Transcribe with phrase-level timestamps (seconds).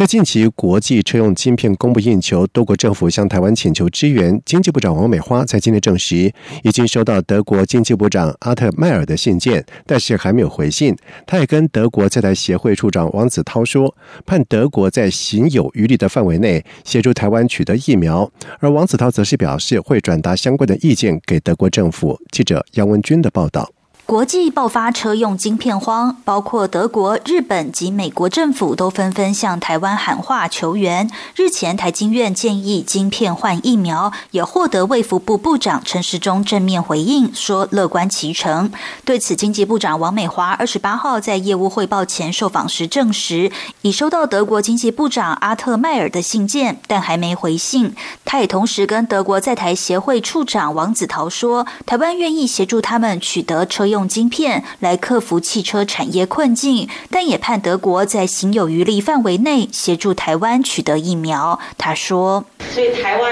[0.00, 4.40] 在近期国际车用晶片供不应求，多国政府向台湾请求支援。
[4.46, 10.96] 经济部长王美花在今天证实，已经收到德国经济部长阿特迈尔的信件，但是还没有回信。
[11.26, 18.32] 他也跟德国在台协会处长王子涛说，盼德国在行有余力的范围内协助台湾取得疫苗。
[18.60, 22.18] 而王子涛则是表示，会转达相关的意见给德国政府。
[22.32, 23.70] 记者杨文军的报道。
[24.10, 31.08] 国际爆发车用晶片荒，包括德国、日本及美国政府都纷纷向台湾喊话求援。
[31.36, 38.72] 日前，台经院建议晶片换疫苗，也获得卫福部部长陈时中正面回应，说乐观其成。
[39.04, 47.94] 对此，经济部长王美华二十八号在业务汇报前受访时证实，已收到德国经济部长阿特迈尔的信件，但还没回信。
[48.24, 53.99] 他也同时跟德国在台协会处长王子陶说，台湾愿意协助他们取得车用。
[54.00, 61.60] 用晶片来克服汽车产业困境，但也盼德国在行有余力范围内协助台湾取得疫苗。
[61.76, 62.42] 他说
[62.72, 63.30] ：“所以台湾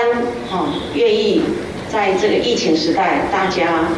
[0.52, 1.40] 啊，愿意
[1.90, 3.88] 在这个疫情时代，大家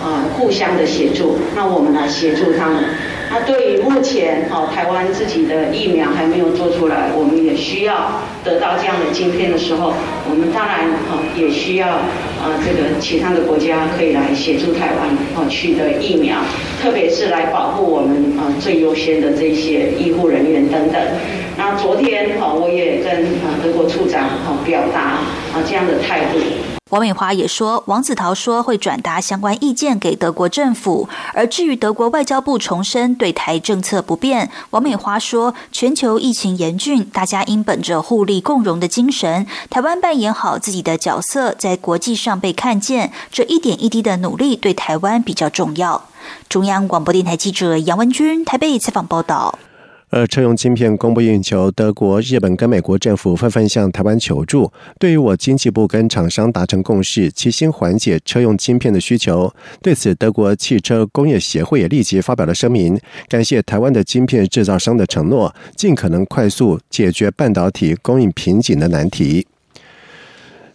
[0.00, 2.84] 啊互相的协助，那我们来协助他们。”
[3.32, 9.92] 那对于目前哦，台湾自己的疫苗还没有做出来，我们也需要得到这样的晶片的时候，
[10.28, 16.38] 我们当然哦也需要啊这个其他的国家可以来协助台湾哦取得疫苗，
[16.82, 21.00] 特别是来保护我们呃最优先的这些医护人员等等。
[21.60, 25.20] 那昨天哦我也跟德国处长哦表达
[25.52, 26.38] 啊这样的态度。
[26.88, 31.06] 王美华也说，王子陶说会转达相关意见给德国政府。
[31.34, 46.08] 而至于德国外交部重申对台政策不变，王美华说，全球疫情严峻，大家应本着互利共荣的精神，台湾扮演好自己的角色，在国际上被看见，这一点一滴的努力对台湾比较重要。
[46.48, 49.58] 中央广播电台记者杨文君台北采访报道。
[50.10, 54.70] 而车用晶片供不应求，德国、日本跟美国政府纷纷向台湾求助。
[54.98, 59.52] 对于我经济部跟厂商达成共识，齐心缓解车用晶片的需求。
[59.80, 69.46] 对此，德国汽车工业协会也立即发表了声明，感谢台湾的晶片制造商的承诺，尽可能快速解决半导体供应瓶颈的难题。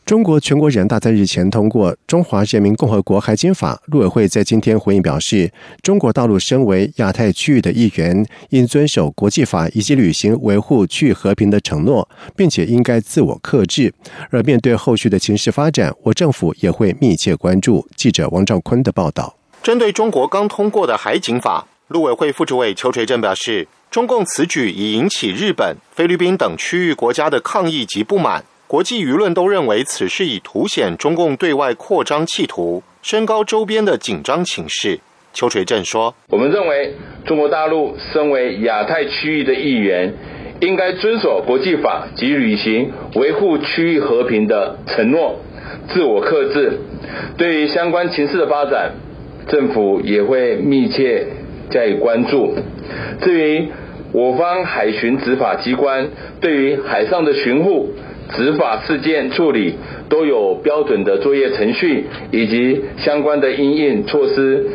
[0.05, 5.51] 中国全国人大在日前通过《中华人民共和国海警法》，陆委会在今天回应表示，
[5.81, 13.91] 中国大陆身为亚太区域的一员，应遵守国际法以及履行维护区域和平的承诺，并且应该自我克制。
[14.29, 17.87] 而面对后续的情势发展，我政府也会密切关注。
[17.95, 19.35] 记者王兆坤的报道。
[19.63, 28.45] 针对中国刚通过的海警法，陆委会副主委邱垂正表示，中共此举已引起日本、菲律宾等区域国家的抗议及不满。
[28.75, 34.99] 国际舆论都认为此事已凸显中共对外扩张企图，升高周边的紧张情势。
[35.31, 36.93] 邱垂正说：“我们认为，
[37.25, 40.13] 中国大陆身为亚太区域的一员，
[40.59, 45.39] 应该遵守国际法及履行维护区域和平的承诺，
[45.87, 46.77] 自我克制。
[47.37, 48.91] 对于相关情势的发展，
[49.47, 51.27] 政府也会密切
[51.69, 52.53] 加以关注。
[53.21, 53.69] 至于
[54.11, 56.09] 我方海巡执法机关
[56.41, 57.93] 对于海上的巡护，”
[58.33, 59.75] 执法事件处理
[60.09, 64.67] 都有标准的作业程序以及相关的应应措施，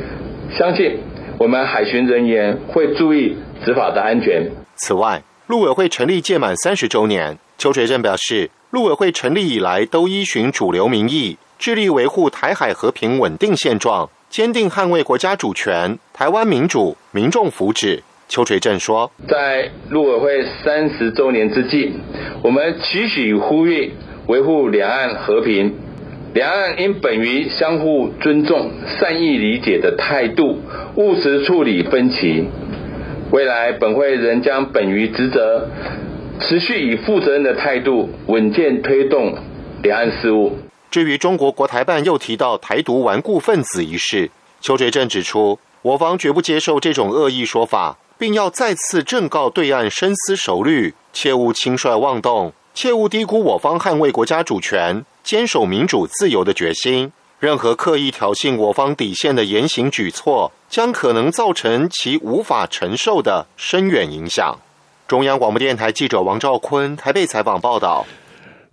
[0.57, 0.99] 相信
[1.39, 4.51] 我们海巡人员会注意执法的安全。
[4.77, 18.01] 此外，陆委会成立届满三十周年，邱垂正表示，陆委会成立以来都依循主流民意，致力维护台海和平稳定现状，坚定捍卫国家主权、台湾民主、民众福祉。
[18.31, 21.93] 邱垂正说：“在陆委会三十周年之际，
[22.45, 23.93] 我们期许呼吁
[24.29, 25.75] 维护两岸和平，
[26.33, 28.71] 两岸应本于相互尊重、
[29.01, 30.61] 善意理解的态度，
[30.95, 32.45] 务实处理分歧。
[33.33, 35.69] 未来本会仍将本于职责，
[36.39, 39.35] 持续以负责任的态度，稳健推动
[39.83, 40.57] 两岸事务。”
[40.89, 44.31] 至于中国国台办又提到台独顽固分子一事，
[44.61, 47.99] 邱垂正指出，我方绝不接受这种恶意说法。
[48.21, 57.11] 并要再次正告对岸深思熟虑，切勿轻率妄动，切勿低估我方捍卫国家主权、坚守民主自由的决心。
[57.39, 64.59] 任何刻意挑衅我方底线的言行举措，将可能造成其无法承受的深远影响。
[65.09, 68.05] 中央广播电台记者王兆坤台北采访报道。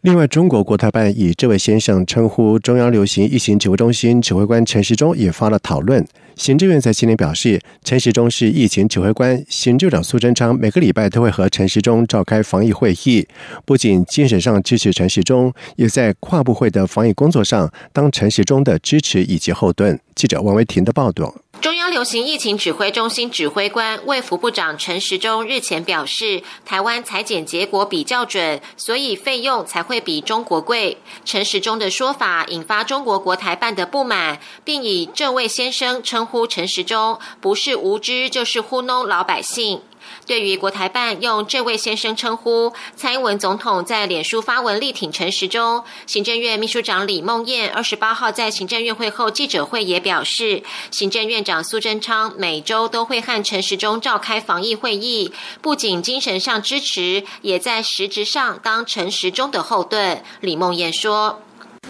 [0.07, 6.07] 另外，中国国台办以这位先生称呼中央流行疫情指挥中心指挥官陈时中，引发了讨论。
[6.37, 13.27] 行政院在今年表示，陈时中是疫情指挥官，行政长苏贞昌每个礼拜都会和陈时中召开防疫会议，
[13.65, 19.99] 不仅精神上支持陈时中，也在跨部会的防疫工作上当陈时中的支持以及后盾。
[20.15, 21.35] 记者王维婷的报道。
[21.59, 30.97] 中央流行疫情指挥中心指挥官卫福部长陈时中日前表示，台湾裁剪结果比较准，所以费用才会比中国贵。
[31.25, 39.81] 陈时中的说法引发中国国台办的不满，并以这位先生称呼陈时中，不是无知就是糊弄老百姓。
[40.27, 45.81] 对于国台办用这位先生称呼，蔡英文总统在脸书发文力挺陈时中。
[46.05, 55.31] 行政院秘书长李梦燕二十八号在行政院会后记者会也表示，行政院长苏贞昌每周都会和陈时中召开防疫会议，
[55.61, 60.21] 不仅精神上支持，也在实质上当陈时中的后盾。
[60.41, 61.41] 李梦燕说：“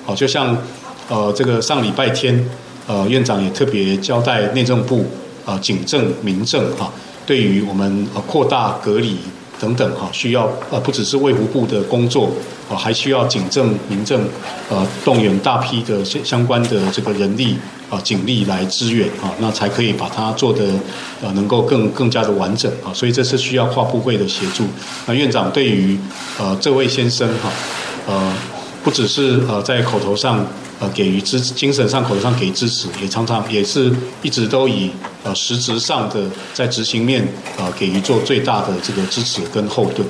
[0.06, 0.56] 好，就像
[1.10, 2.48] 呃，这个上礼拜天，
[2.86, 5.08] 呃，院长也特别交代内政部
[5.44, 6.94] 啊，警政民政哈。”
[7.28, 9.18] 对于我们呃扩大隔离
[9.60, 12.32] 等等哈，需要呃不只是卫福部的工作，
[12.70, 14.22] 呃还需要警政民政
[14.70, 17.58] 呃动员大批的相相关的这个人力
[17.90, 20.64] 啊警力来支援啊，那才可以把它做的
[21.22, 24.64] 呃能够更更加的完整啊，所以这是需要跨部会的协助。
[25.06, 25.98] 那院长对于
[26.40, 27.52] 呃这位先生哈
[28.08, 28.34] 呃
[28.84, 30.46] 不只是呃在口头上。
[30.80, 33.92] 呃，给予支精神上、口头上给予支持，也常常也是
[34.22, 34.92] 一直都以
[35.24, 37.28] 呃实质上的在执行面
[37.58, 40.08] 呃给予做最大的这个支持跟后盾。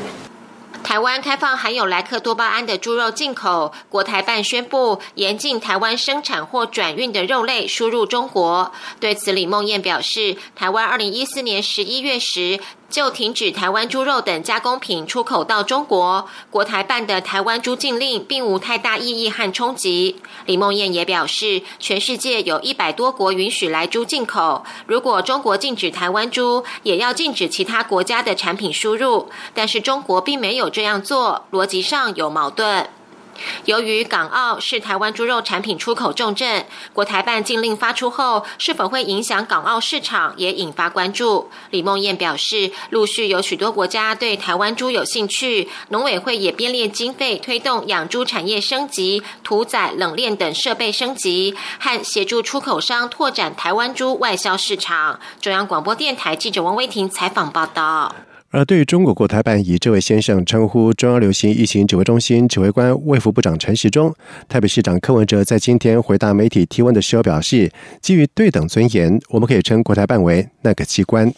[0.84, 8.74] 台湾开放含有莱克多巴胺的猪肉进口，国台办宣布严禁台湾生产或转运的肉类输入中国。
[9.00, 12.60] 对此，李梦燕表示，台湾二零一四年十一月时。
[12.90, 20.22] 就停止台湾猪肉等加工品出口到中国，国台办的台湾猪禁令并无太大意义和冲击。
[20.46, 29.30] 李梦燕也表示，全世界有一百多国允许来猪进口，如果中国禁止台湾猪，也要禁止其他国家的产品输入。
[29.54, 32.90] 但是中国并没有这样做，逻辑上有矛盾。
[33.66, 41.50] 由于港澳是台湾猪肉产品出口重镇，国台办禁令发出后，是否会影响港澳市场，也引发关注。
[41.72, 55.20] 李梦燕表示，陆续有许多国家对台湾猪有兴趣，农委会也编列经费推动养猪产业升级、屠宰、冷链等设备升级，和协助出口商拓展台湾猪外销市场。
[55.42, 58.14] 中央广播电台记者王威婷采访报道。
[58.50, 64.14] 而对于中国国台办以这位先生称呼中央流行疫情指挥中心指挥官卫副部长陈时中，
[64.48, 67.70] 台北市长柯文哲在今天回答媒体提问的时候表示，
[68.02, 71.32] 基于对等尊严，我们可以称国台办为那个机关。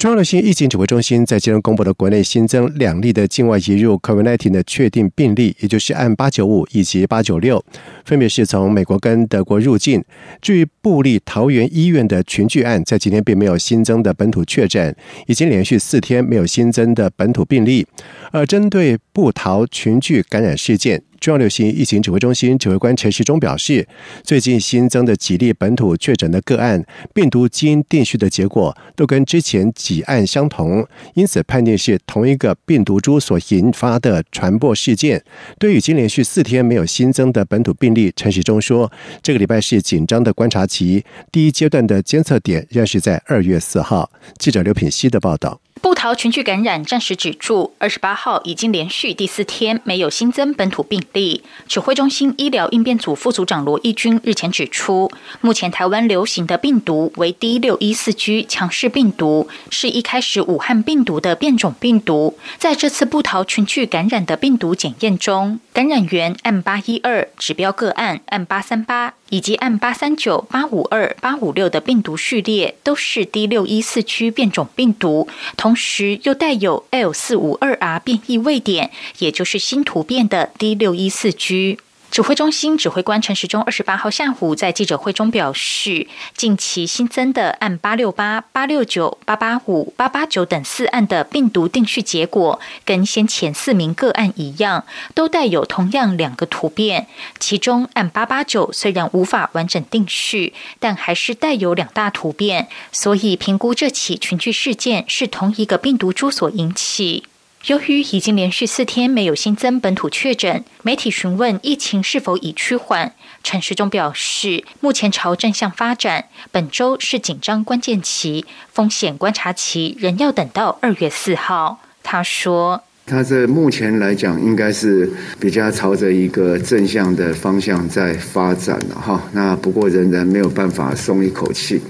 [0.00, 7.62] 中央流行疫情指挥中心在今天公布的国内新增两例的境外移入 COVID-19 的确定病例，也就是按八九五以及八九六，
[8.06, 10.02] 分别是从美国跟德国入境。
[10.40, 17.86] 至于布利桃园医院的群聚案，在今天并没有新增的本土确诊，已经连续四天没有新增的本土病例。
[18.32, 23.86] 而针对布桃群聚感染事件，中央流行疫情指挥中心指挥官陈时中表示，
[24.24, 26.82] 最近新增的几例本土确诊的个案，
[27.12, 35.22] 病毒基因定序的结果都跟之前几案相同，因此判定是同一个病毒株所引发的传播事件。
[35.58, 38.90] 对于已经连续四天没有新增的本土病例，陈时中说，
[39.22, 44.10] 这个礼拜是紧张的观察期，第一阶段的监测点仍是在二月四号。
[44.38, 45.60] 记者刘品希的报道。
[45.80, 51.42] 布桃群聚感染暂时止住，二十八号已经连续第四天没有新增本土病例。
[51.66, 55.10] 指挥中心医疗应变组副组长罗义军日前指出，
[55.40, 62.36] 目前台湾流行的病毒为 D 六一四 G 强势病毒，是一开始武汉病毒的变种病毒。
[62.58, 69.14] 在这次布桃群聚感染的病毒检验中，感染源 M 八一二指标个案 M 八三八。
[69.30, 81.78] 以及按八三九、八五二、八五六的病毒序列都是 D 六一四区变种病毒，同时又带有 L 四五二 R 变异位点，也就是新突变的 D 六一四区。
[82.10, 97.06] 指挥中心指挥官陈时中二十八号下午在记者会中表示，近期新增的按八六八、八六九、八八五、八八九等四案的病毒定序结果，跟先前四名个案一样，都带有同样两个突变。
[97.38, 107.24] 其中按八八九虽然无法完整定序，但还是带有两大突变，所以评估这起群聚事件是同一个病毒株所引起。
[107.66, 113.14] 由于已经连续四天没有新增本土确诊，媒体询问疫情是否已趋缓，
[113.44, 121.80] 陈时中表示，目前朝正向发展，本周是紧张关键期，风险观察期仍要等到二月四号。
[122.02, 122.82] 他说。
[123.04, 129.20] 它这目前来讲，应该是比较朝着一个正向的方向在发展了哈。
[129.32, 131.80] 那不过仍然没有办法松一口气，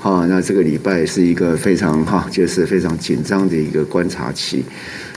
[0.00, 0.26] 哈。
[0.28, 4.64] 那这个礼拜是一个非常哈，就是非常紧张的一个观察期。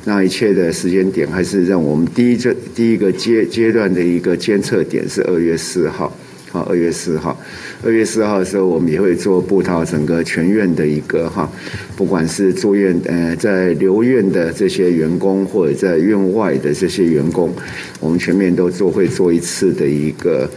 [0.07, 6.15] 那一切的时间点，还是让我们第一这第一个阶阶段的一个监测点是二月四号。
[6.49, 7.37] 好，二月四号，
[7.83, 11.51] 二月四号的时候，我们也会做布套整个全院的一个哈，
[11.97, 17.53] 不管是住院呃在留院的这些员工，或者在院外的这些员工，
[17.99, 20.49] 我们全面都做会做一次的一个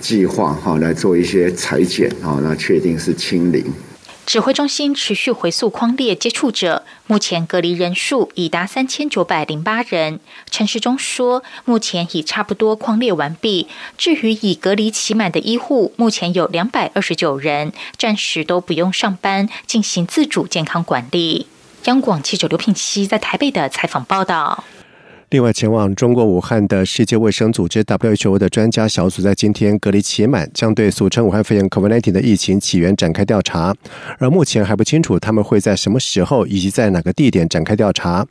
[0.00, 3.64] 计划哈，来做一些裁剪啊，那确定是清零。
[4.28, 10.20] 指挥中心持续回溯框列接触者，目前隔离人数已达三千九百零八人。
[10.50, 13.68] 陈时中说，目前已差不多框列完毕。
[13.96, 21.46] 至于已隔离期满的医护，目前有两百二十九人，暂时都不用上班，进行自主健康管理。
[21.84, 24.62] 央广记者刘品熙在台北的采访报道。
[25.30, 33.76] 另外，前往中国武汉的世界卫生组织 WHO 的专家小组在今天隔离期满，将对俗称武汉肺炎 COVID-19 的疫情起源展开调查。
[34.18, 38.26] 而目前还不清楚他们会在什么时候以及在哪个地点展开调查。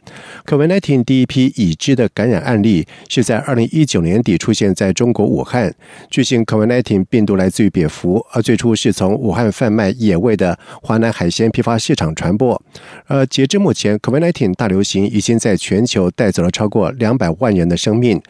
[0.48, 5.72] COVID-19 第一批已知的感染案例是在2019年底出现在中国武汉。
[6.10, 12.60] 据悉，COVID-19 病毒来自于蝙蝠，而最初是从武汉贩卖野味的华南海鲜批发市场传播。
[13.06, 16.87] 而截至目前，COVID-19 大流行已经在全球带走了超过。
[16.91, 18.22] 两百万人的生命。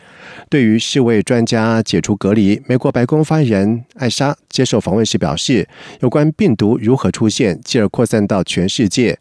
[0.50, 5.68] 对于世卫专家解除隔离，美国白宫发言人艾莎接受访问时表示，
[6.02, 9.18] 有关病毒如何出现，继而扩散到全世界。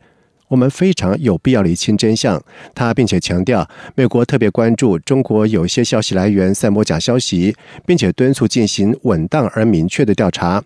[0.49, 2.43] 我们非常有必要厘清真相。
[2.75, 10.63] 他并且强调，美国特别关注中国有些消息来源散播假消息，并且敦促进行稳当而明确的调查。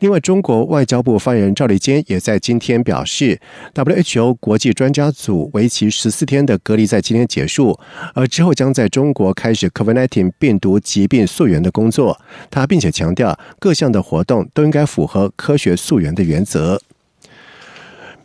[0.00, 3.40] 另外，中国外交部发言人赵立坚也在今天表示
[3.74, 7.78] ，WHO 国际专家组为期十四天的隔离在今天结束，
[8.14, 12.20] 而之后将在中国开始 COVID-19 病毒疾病溯源的工作。
[12.50, 16.80] 他并且强调，各项的活动都应该符合科学溯源的原则。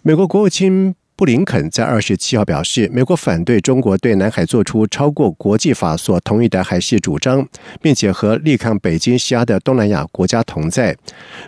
[0.04, 7.48] 美国国务卿布林肯在二十七号表示，美国反对中国对南海做出超过国际法所同意的海事主张，
[7.82, 10.96] 并且和力抗北京施压的东南亚国家同在。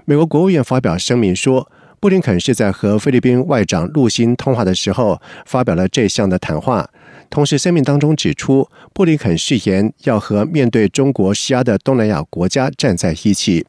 [0.05, 1.71] 美国国务院发表声明说。
[2.01, 6.89] 布林肯是在和菲律宾外长陆新通话的时候发表了这项的谈话。
[7.29, 13.65] 同时，声明当中指出，布林肯誓言要和面对中国施压的东南亚国家站在一起。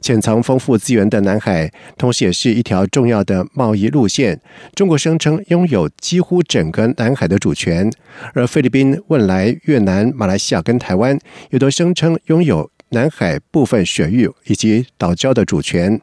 [0.00, 4.40] 潜藏丰富资源的南海，同时也是一条重要的贸易路线。
[4.74, 7.90] 中国声称拥有几乎整个南海的主权，
[8.32, 11.18] 而菲律宾、汶莱、越南、马来西亚跟台湾
[11.50, 12.70] 也都声称拥有。
[12.90, 16.00] 南海部分水域以及岛礁的主权，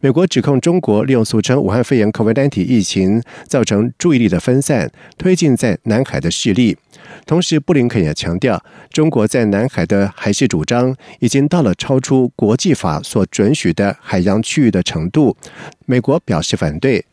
[0.00, 6.78] 美国指控中国利用俗称武汉肺炎 （COVID-19） 疫情造成注意力的分散，推进在南海的势力。
[7.26, 15.36] 同时，布林肯也强调，中国在南海的海事主张已经到了超出国际法所准许的海洋区域的程度。
[15.84, 17.04] 美国表示反对。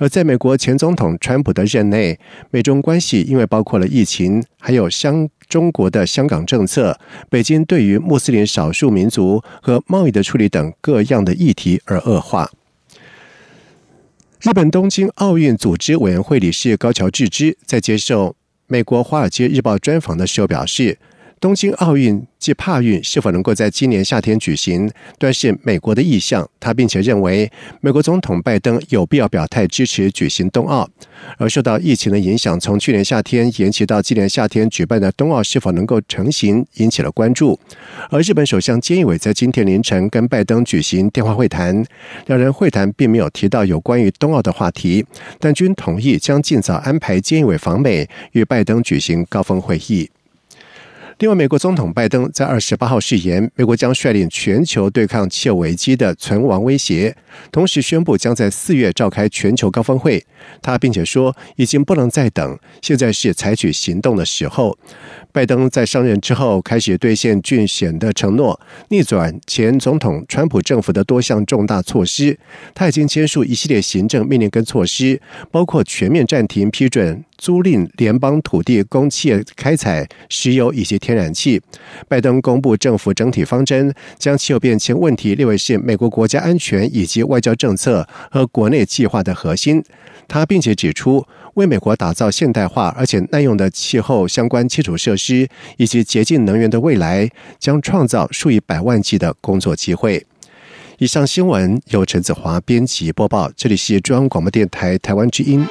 [0.00, 2.18] 而在美国前总统川普的任内，
[2.50, 5.28] 美中关系因为包括了疫情，还有香。
[5.50, 6.96] 中国的香港政策、
[7.28, 12.48] 北京对于穆斯林少数民族和贸易的处理等各样的议题而恶化。
[14.40, 18.36] 日本东京奥运组织委员会理事高桥智之在接受
[18.68, 20.98] 美国《华尔街日报》专访的时候表示。
[21.40, 26.46] 东京奥运及帕运是否能够在今年夏天举行，端是美国的意向。
[26.60, 30.86] 他并且认为，美国总统拜登有必要表态支持举行冬奥。
[31.38, 37.58] 而受到疫情的影响，从去年夏天延期到今年夏天举办的冬奥是否能够成行，引起了关注。
[38.10, 41.82] 而日本首相菅义伟在今天凌晨跟拜登举行电话会谈，
[42.26, 45.06] 两人会谈并没有提到有关于冬奥的话题，
[45.38, 50.10] 但均同意将尽早安排菅义伟访美，与拜登举行高峰会议。
[51.20, 57.14] 另外，美国总统拜登在二十八号誓言，美国将率领全球对抗气候危机的存亡威胁，
[57.52, 60.24] 同时宣布将在四月召开全球高峰会。
[60.62, 64.78] 他并且说，已经不能再等，现在是采取行动的时候。
[65.30, 68.58] 拜登在上任之后开始兑现竞选的承诺，
[68.88, 72.38] 逆转前总统川普政府的多项重大措施。
[72.74, 81.60] 他已经签署一系列行政命令跟措施，包括全面暂停批准租赁联邦土地供企业开采石油以及天然气。
[82.06, 89.82] 拜登公布政府整体方针，将气候变迁问题列为是美国国家安全以及外交政策和国内计划的核心。
[90.28, 91.26] 他并且指出。
[91.54, 97.28] 为美国打造现代化而且耐用的气候相关基础设施以及洁净能源的未来，
[97.58, 100.24] 将创造数以百万计的工作机会。
[100.98, 105.66] 以上新闻由陈子华编辑播报，这里是中央广播电台台湾之音。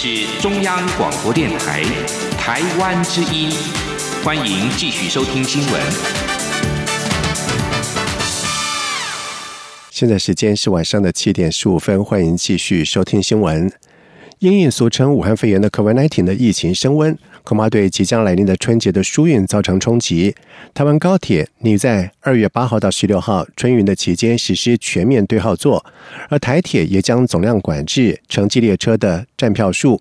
[0.00, 1.82] 是中央广播电台
[2.38, 3.50] 台湾之音，
[4.22, 5.82] 欢迎继续收听新闻。
[9.90, 13.68] 现在时间是晚上的七点十五分，欢迎继续收听新闻。
[14.38, 17.18] 因应俗称武汉肺炎的 COVID-19 的疫情升温。
[17.44, 20.34] 恐怕对即将来临的春节的疏运造成冲击。
[20.74, 25.84] 台湾高铁拟在二月八号到十六号春运的期间实施全面对号座，
[26.28, 30.00] 而台铁也将总量管制城际列车的站票数。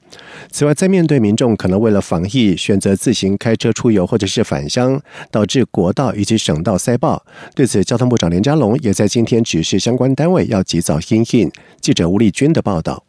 [0.51, 5.01] 此外，在面对民众可能为了防疫选择自行开车出游或者是返乡，
[5.32, 7.25] 导致国道以及省道塞爆，
[7.56, 11.51] 对此，交通部长连佳龙也在今天指示相关单位要及早应应。
[11.79, 13.07] 记者吴丽君的报道。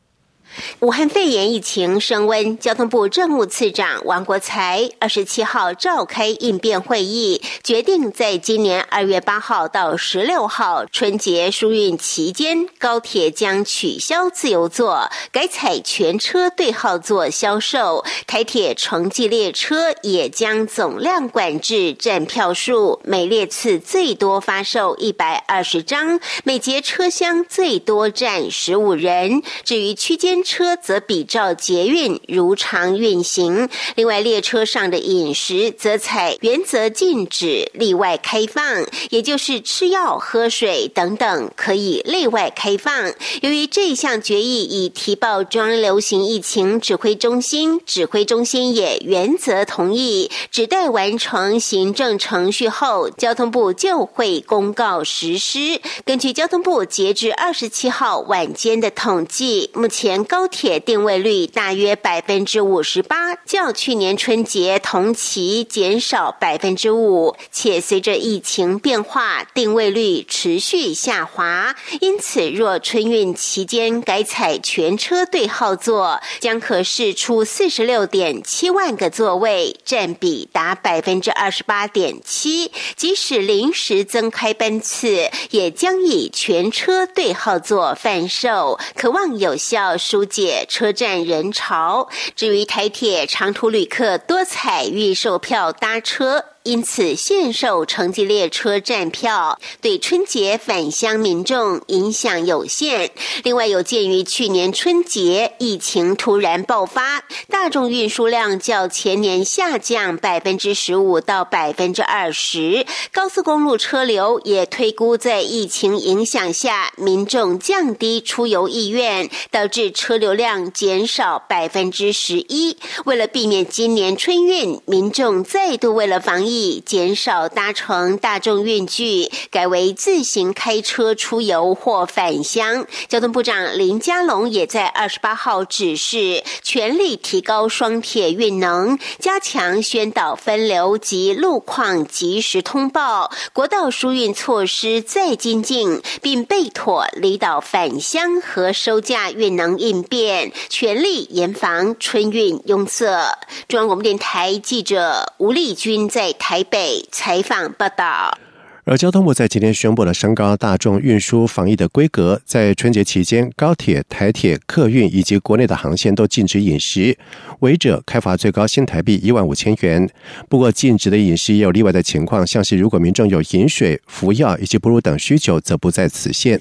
[0.81, 29.43] 武汉肺炎疫情升温，交通部政务次长王国才二十七号召开应变会议，决定在今年二月八号到十六号春节疏运期间，高铁将取消自由座，改采全车对号座销售；台铁城际列车也将总量管制站票数，每列次最多发售一百二十张，每节车厢最多站十五人。
[29.65, 43.13] 至于区间，车则比照捷运如常运行，另外列车上的饮食则采原则禁止例外开放，也就是吃药、喝水等等可以例外开放。
[43.43, 55.79] 由于这项决议已提报中央流行疫情指挥中心，指挥中心也原则同意，只待完成行政程序后，交通部就会公告实施。
[56.07, 71.75] 根据交通部截至二十七号晚间的统计，目前高铁定位率大约百分之五十八，较去年春节同期减少百分之五，且随着疫情变化，定位率持续下滑。
[72.03, 82.71] 因此，若春运期间改采全车对号座，将可释出四十六点七万个座位，占比达百分之二十八点七。
[82.95, 90.18] 即使临时增开班次，也将以全车对号座贩售，渴望有效疏。
[90.19, 92.09] 疏解车站人潮。
[92.35, 96.45] 至于台铁长途旅客多采预售票搭车。
[96.69, 103.11] 因此，限售城际列车站票对春节返乡民众影响有限。
[103.43, 122.77] 另外，有鉴于去年春节疫情突然爆发，大众运输量较前年下降百分之十五到百分之二十，高速公路车流也推估在疫情影响下，民众降低出游意愿，导致车流量减少百分之十一。
[123.07, 132.87] 为了避免今年春运民众再度为了防疫，减少搭乘大众运具，改为自行开车出游或返乡。
[133.09, 153.39] 交通部长林佳龙也在二十八号指示，全力提高双铁运能，加强宣导分流及路况及时通报，国道疏运措施再精进，并备妥离岛返乡和收假运能应变，全力严防春运拥塞。
[153.69, 156.35] 中央广播电台记者吴丽君在。
[156.39, 158.39] 台北采访报道。
[158.85, 167.15] 而交通部在今天宣布了升高大众运输防疫的规格，在春节期间，高铁、台铁、客运以及国内的航线都禁止饮食，
[167.59, 170.09] 违者开罚最高新台币一万五千元。
[170.49, 176.59] 不过，禁止的饮食也有例外的情况，像是如果民众有饮水、服药以及哺乳等需求，则不在此限。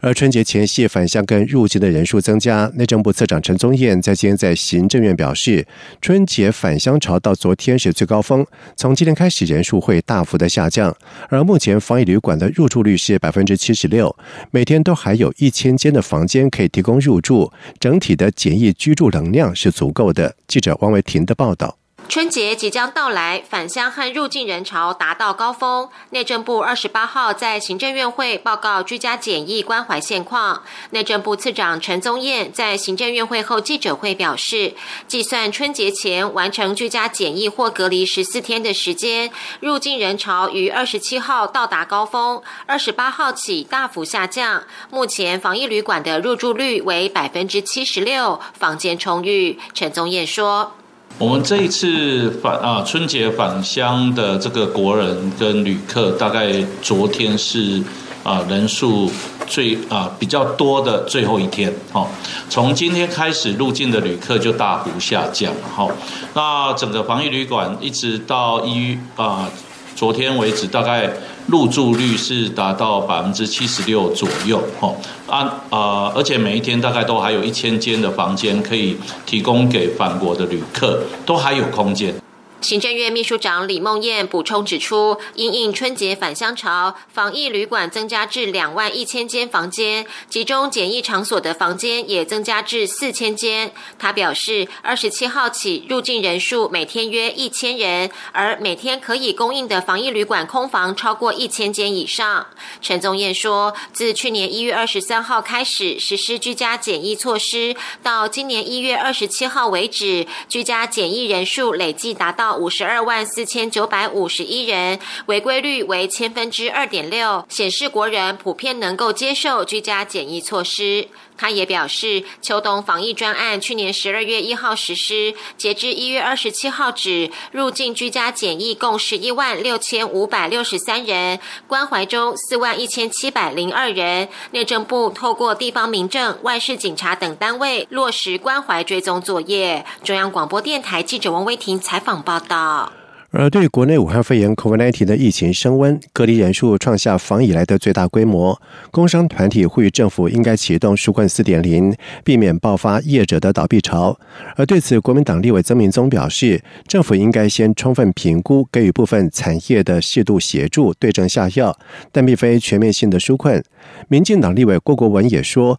[0.00, 5.66] 而春节前夕返乡跟入境的人数增加，内政部次长陈宗彦在今天在行政院表示，
[6.00, 10.96] 春节返乡潮到昨天是最高峰，从今天开始人数会大幅的下降。
[11.28, 14.14] 而目前防疫旅馆的入住率是百分之七十六，
[14.52, 20.36] 每天都还有一千间的房间可以提供入住，整体的简易居住能量是足够的。
[20.46, 21.76] 记者汪维婷的报道。
[22.08, 25.86] 春节即将到来，返乡和入境人潮达到高峰。
[26.08, 30.62] 内政部二十八号在行政院会报告居家检疫关怀现况。
[30.90, 34.74] 内政部次长陈宗彦在行政院会后记者会表示，
[35.06, 44.64] 计算春节前完成居家检疫或隔离十四天的时间，入境人潮于二十七号到达高峰，二十八号起大幅下降。
[44.90, 49.58] 目前防疫旅馆的入住率为百分之七十六，房间充裕。
[49.74, 50.77] 陈宗彦说。
[51.16, 57.82] 我们这一次返啊春节返乡的这个国人跟旅客，大概昨天是
[58.22, 59.10] 啊人数
[59.46, 62.06] 最啊比较多的最后一天，哈，
[62.48, 65.88] 从今天开始入境的旅客就大幅下降，哈，
[66.34, 69.50] 那整个防疫旅馆一直到一啊
[69.98, 71.10] 昨天为止大概
[71.48, 74.94] 入住率是达到百分之七十六左右，哦，
[75.26, 82.14] 啊啊，而且每一天大概都还有一千间的房间可以提供给返国的旅客，都还有空间。
[82.60, 93.70] 行政院秘书长李梦燕补充指出，因应春节返乡潮，防疫旅馆增加至两万一千间房间，集中检疫场所的房间也增加至四千间。
[93.96, 102.48] 他表示，二十七号起入境人数每天约一千人，而每天可以供应的防疫旅馆空房超过一千间以上。
[102.82, 112.47] 陈宗彦说，自去年一月二十三号开始实施居家检疫措施，到今年一月二十七号为止，居家检疫人数累计达到。
[112.54, 121.08] 五十二万四千九百五十一人，违规率为千分之二点六，显示国人普遍能够接受居家检疫措施。
[121.40, 134.28] 他也表示，秋冬防疫专案去年十二月一号实施，截至一月二十七号止，入境居家检疫共十一万六千五百六十三人，关怀中四万一千七百零二人。
[134.50, 139.86] 内政部透过地方民政、外事警察等单位落实关怀追踪作业。
[140.02, 142.92] 中央广播电台记者王威婷采访报道。
[143.30, 148.58] 而对国内武汉肺炎 （COVID-19） 的疫情升温，隔离人数创下防以来的最大规模，
[148.90, 154.18] 工商团体呼吁政府应该启动纾困4.0，避免爆发业者的倒闭潮。
[154.56, 161.78] 而对此，国民党立委曾明宗表示，政府应该先充分评估，给予部分产业的适度协助，对症下药，
[162.10, 163.62] 但并非全面性的纾困。
[164.08, 165.78] 民进党立委郭国文也说。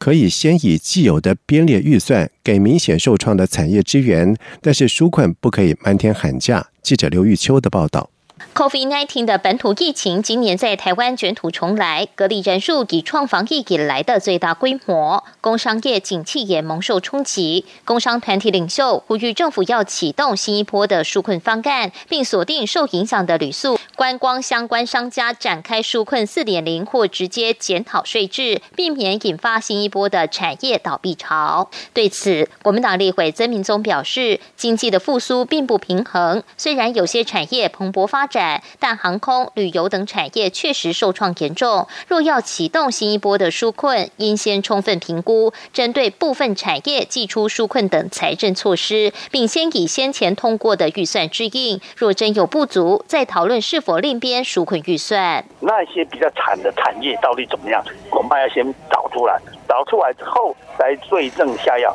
[0.00, 6.66] 可以先以既有的编列预算给明显受创的产业支援，但是纾困不可以漫天喊价。
[6.82, 8.08] 记者刘玉秋的报道。
[8.54, 17.64] COVID-19 的本土疫情今年在台湾卷土重来，隔离人数已创防疫以来的最大规模，工商业景气也蒙受冲击。
[17.84, 31.70] 工商团体领袖呼吁政府要启动新一波的纾困方案，并锁定受影响的旅宿、观光相关商家展开纾困4.0或直接检讨税制，避免引发新一波的产业倒闭潮。
[31.94, 38.62] 对此，国民党立委曾明宗表示，经济的复苏并不平衡，虽然有些产业蓬勃发展展。
[38.78, 41.86] 但航空、旅游等产业确实受创严重。
[42.08, 51.80] 若要启动新一波的纾困，应先充分评估，针对部分产业寄出纾困等财政措施，并先以先前通过的预算支应。
[51.96, 55.44] 若真有不足，再讨论是否另编纾困预算。
[55.58, 57.84] 那些比较惨的产业到底怎么样？
[58.08, 59.36] 恐怕要先找出来，
[59.68, 61.94] 找出来之后再对症下药。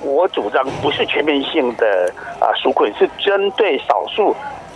[0.00, 4.34] 我主张不是全面性的啊纾困，是针对少数。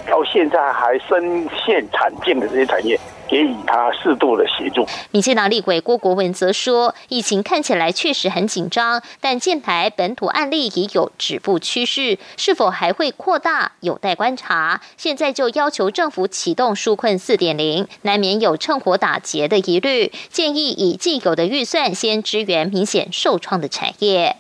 [0.09, 4.87] 到现在还深陷惨境的这些产业，给予他适度的协助。
[5.11, 14.81] 民进党立委郭国文则说，疫情看起来确实很紧张，但近台本土案例已有止步趋势，是否还会扩大，有待观察。
[14.97, 24.37] 现在就要求政府启动纾困四点零，难免有趁火打劫的疑虑，建议以既有的预算先支援明显受创的产业。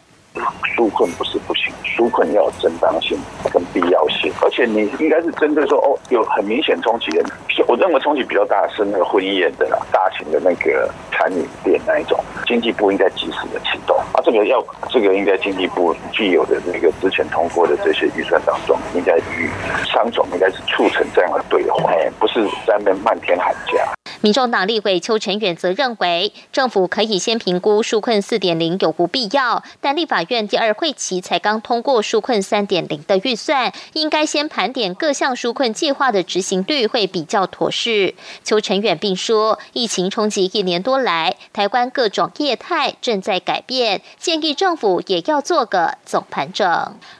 [0.76, 3.18] 纾困不是不行，纾困要有正当性
[3.52, 7.24] 跟必要性，而且你应该是针对说哦，有很明显冲击的。
[7.66, 14.22] 我认为冲击比较大的是那个婚宴的啦，大型的那个餐饮店那一种，经济部应该及时的启动啊。
[14.24, 19.50] 这个要这个应该经济部具有的那个之前通过的这些预算当中，应该与
[19.84, 23.84] 商总应该是促成这样的对话，不是在那漫天喊价。
[24.22, 38.14] 民众党立委邱成远则认为，政府可以先评估纾困四点零有无必要，但立法院第二会期才刚通过纾困三点零的预算，应该先盘点各项纾困计划的执行率会比较妥适。
[38.44, 46.66] 邱成远并说，疫情冲击一年多来，台湾各种业态正在改变，建议政府也要做个总盘整。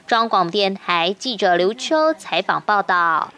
[0.05, 3.31] 中央广播电台记者刘秋采访报道。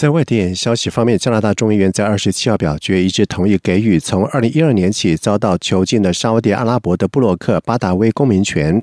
[0.00, 8.82] 在外电消息方面，加拿大众议院在二十七号表决一致同意给予从二零一二年起遭到囚禁的沙地阿拉伯的布洛克巴达威公民权。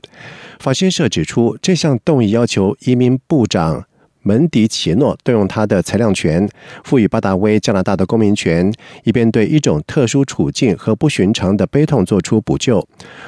[0.60, 3.86] 法新社指出，这项动议要求移民部长。
[4.28, 6.48] 门迪奇诺动用他的裁量权，
[6.84, 8.70] 赋予巴达威加拿大的公民权，
[9.06, 12.86] 以便对一种特殊处境和不寻常的悲痛做出补救。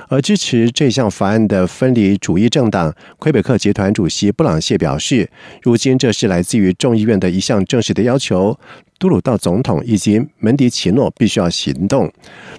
[0.09, 5.29] 而支持这项法案的分离主义政党魁北克集团主席布朗谢表示，
[5.61, 8.59] 如今这是来自于众议院的一项正式的要求。
[8.99, 12.11] 杜鲁道总统以及门迪奇诺必须要行动。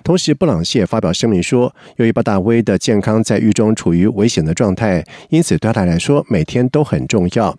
[0.03, 7.57] 同时，布朗谢发表声明说，由于巴达威的健康在狱中处于危险的状态，因此对他来说每天都很重要。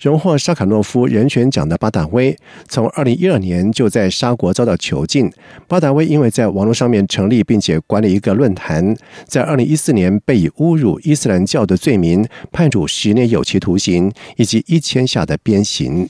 [0.00, 2.36] 荣获沙卡诺夫人权奖的巴达威，
[2.68, 5.30] 从二零一二年就在沙国遭到囚禁。
[5.68, 16.08] 巴达威因为在网络上面成立并且管理一个论坛，在二零一四年被以侮辱伊斯兰教的罪名判处十年有期徒刑以及一千下的鞭刑。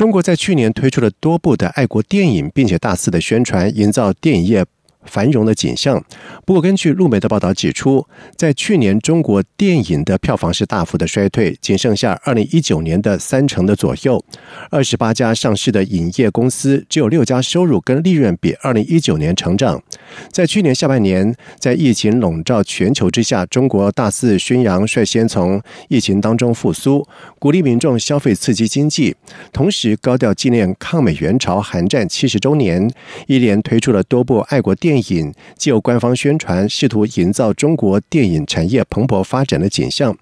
[0.00, 4.64] 中国在去年推出了多部的爱国电影，并且大肆的宣传，营造电影业。
[5.04, 6.02] 繁荣的景象。
[6.44, 14.22] 不过，根据路媒的报道指出，在去年中国电影的票房是大幅的衰退，仅剩下二零一九年的三成的左右。
[14.70, 19.82] 二十八家上市的影业公司，只有六家收入跟利润比二零一九年成长。
[20.30, 27.06] 在去年下半年，在疫情笼罩全球之下，中国大肆宣扬率先从疫情当中复苏，
[27.38, 29.16] 鼓励民众消费，刺激经济，
[29.52, 32.90] 同时高调纪念抗美援朝、韩战七十周年，
[33.26, 34.89] 一连推出了多部爱国电。
[34.90, 40.12] 电影既有官方宣传，试图营造中国电影产业蓬勃发展的景象。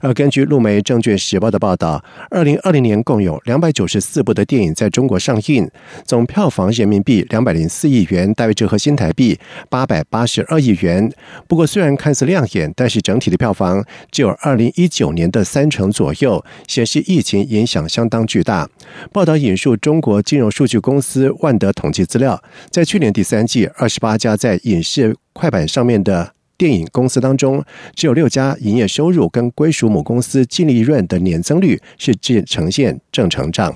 [0.00, 5.68] 而根据路媒《证券时报》的报道，二零二零年共有两百九十四部的电影在中国上映，
[6.04, 9.36] 总票房人民币两百零四亿元，大约折合新台币
[9.68, 11.12] 八百八十二亿元。
[11.48, 18.70] 不过，虽然看似亮眼，但是整体的票房只有二零一九年的三成左右，显示疫情影响相当巨大。
[19.12, 24.11] 报道引述中国金融数据公司万德统计资料，在去年第三季，二十八。
[24.12, 33.74] 大家在影视快板上面的电影公司当中，只有六家营业收入跟归属母公司净利润的年增率是呈呈现正成长。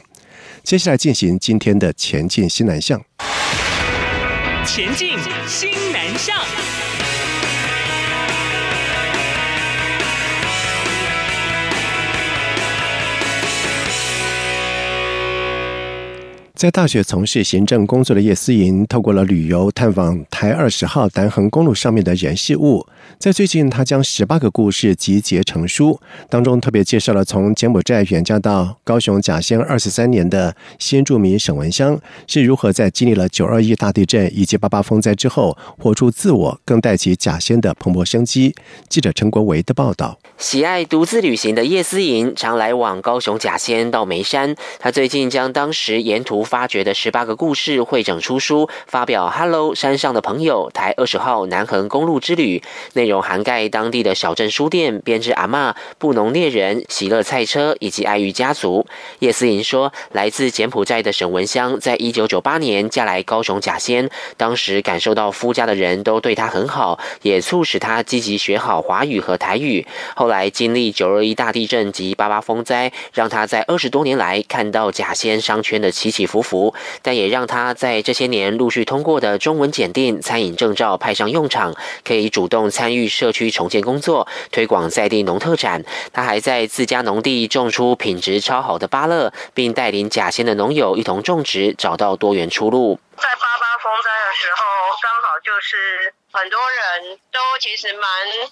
[0.63, 3.03] 接下来进行今天的前进新南向。
[4.67, 6.37] 前进新南向。
[16.57, 22.87] 在大学从事行政工作的叶思莹，透过了旅游探访台二十号南横公路上面的人事物。
[23.19, 38.55] 在最近，他将十八个故事集结成书，当中特别介绍了从柬埔寨远嫁到高雄甲仙二十三年的新住民沈文香是如何在经历了九二一大地震以及八八风灾之后，活出自我，更带起甲仙的蓬勃生机。
[38.89, 40.19] 记者陈国维的报道。
[40.39, 44.57] 喜爱独自旅行的叶思莹，常来往高雄甲仙到眉山。
[44.79, 52.63] 他最近将当时沿途发掘的十八个故事汇整出书，发表《Hello 山上的朋友》台二十号南横公路之旅。
[52.95, 58.87] 内容涵盖当地的小镇书店、编织阿嬷、布农猎人、喜乐菜车以及爱玉家族。
[59.19, 69.87] 叶思莹说，来自柬埔寨的沈文香，在一九九八年嫁来高雄甲仙，当时感受到夫家的人都对她很好，也促使她积极学好华语和台语。
[70.15, 81.73] 后来经历九二一大地震及八八风灾，让她在二十多年来看到甲仙商圈的起起伏伏，但也让他在这些年陆续通过的中文检定、餐饮证照派上用场，
[82.03, 82.87] 可以主动参。
[82.97, 85.85] 与社区重建工作，推广在地农特产。
[86.15, 92.99] 他还在自家农地种出品质超好的芭乐，并带领甲仙的农友一同种植，找到多元出路。
[93.19, 94.63] 在八八风灾的时候，
[95.03, 98.03] 刚好就是很多人都其实蛮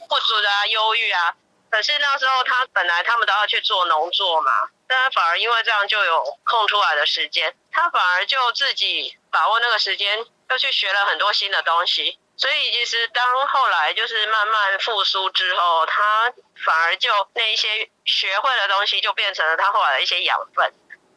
[0.08, 1.32] 不足的，忧郁啊。
[1.70, 4.50] 可是那时候他本来他们都要去做农作嘛，
[4.86, 12.18] 但他反而因为这样就有空出来的时间，他反而就自己把握那个时间，又去学了很多新的东西。
[12.36, 16.32] 所以其实当后来就是慢慢复苏之后，他
[16.64, 20.72] 反而就那一些学会的东西就变成了他后来的一些养分。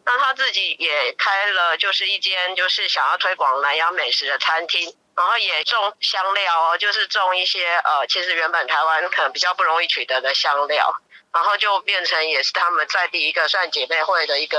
[0.06, 10.93] 那他自己也开了就是一间就是想要推广南洋美食的餐厅，然后也种香料哦，就是种一些呃，其实原本台湾可能比较不容易取得的香料。
[11.38, 14.58] 然后就变成也是他们在第一个算姐妹会的一个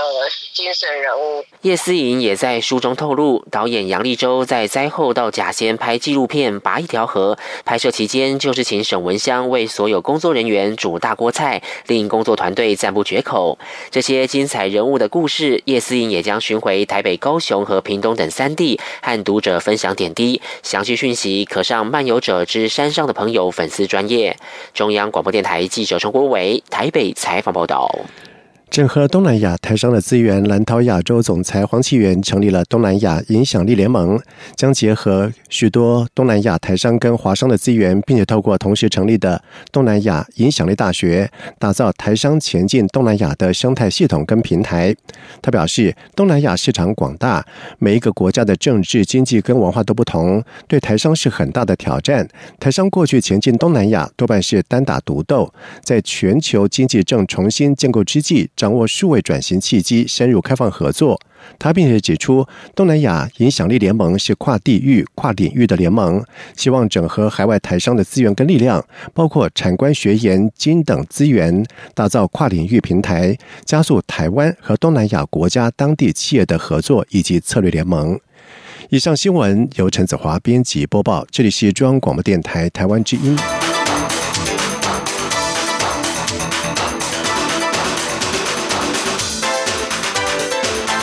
[0.55, 1.45] 精神人物。
[1.62, 13.59] 叶思莹也在书中透露，导演杨立洲在灾后到甲仙拍纪录片《拔一条河》，拍摄期间就是请沈文香为所有工作人员煮大锅菜，令工作团队赞不绝口。
[13.91, 20.41] 这些精彩人物的故事，叶思莹也将巡回台北、高雄和屏东等三地，和读者分享点滴。
[20.62, 24.37] 详细讯息可上漫游者之山上的朋友粉丝专业。
[24.73, 26.62] 中央广播电台记者陈国伟。
[26.71, 27.89] 台北采访报道。
[28.71, 34.21] 整合东南亚台商的资源，蓝涛亚洲总裁黄启源成立了东南亚影响力联盟，
[34.55, 41.29] 将结合许多东南亚台商跟华商的资源，并且透过同时成立的东南亚影响力大学，
[41.59, 44.95] 打造台商前进东南亚的生态系统跟平台。
[45.41, 47.45] 他表示，东南亚市场广大，
[47.79, 52.29] 每一个国家的政治、经济跟文化都不同，对台商是很大的挑战。
[52.61, 55.53] 台商过去前进东南亚多半是单打独斗，
[55.83, 58.49] 在全球经济正重新建构之际。
[58.59, 61.18] 掌握数位转型契机，深入开放合作。
[61.61, 62.44] 他并且指出，
[62.75, 66.21] 东南亚影响力联盟是跨地域、跨领域的联盟，
[66.57, 78.18] 希望整合海外台商的资源跟力量，包括产官学研金等资源，打造跨领域平台，加速台湾和东南亚国家当地企业的合作以及策略联盟。
[78.90, 83.37] 以上新闻由陈子华编辑播报，这里是中央广播电台台湾之音。